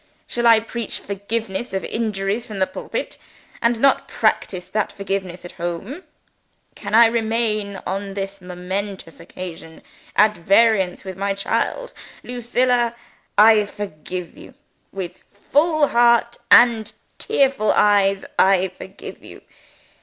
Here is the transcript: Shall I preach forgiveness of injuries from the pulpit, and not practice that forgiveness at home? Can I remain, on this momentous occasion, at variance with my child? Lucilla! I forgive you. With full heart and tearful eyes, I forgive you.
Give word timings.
Shall 0.25 0.47
I 0.47 0.59
preach 0.59 0.97
forgiveness 0.97 1.73
of 1.73 1.83
injuries 1.85 2.47
from 2.47 2.57
the 2.57 2.65
pulpit, 2.65 3.19
and 3.61 3.79
not 3.79 4.07
practice 4.07 4.67
that 4.67 4.91
forgiveness 4.91 5.45
at 5.45 5.51
home? 5.61 6.03
Can 6.73 6.95
I 6.95 7.05
remain, 7.05 7.79
on 7.85 8.15
this 8.15 8.41
momentous 8.41 9.19
occasion, 9.19 9.83
at 10.15 10.35
variance 10.35 11.03
with 11.03 11.17
my 11.17 11.35
child? 11.35 11.93
Lucilla! 12.23 12.95
I 13.37 13.63
forgive 13.65 14.35
you. 14.35 14.55
With 14.91 15.19
full 15.29 15.89
heart 15.89 16.35
and 16.49 16.91
tearful 17.19 17.71
eyes, 17.75 18.25
I 18.39 18.69
forgive 18.69 19.23
you. 19.23 19.43